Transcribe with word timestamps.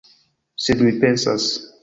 Sed 0.67 0.81
mi 0.87 0.95
pensas! 1.05 1.49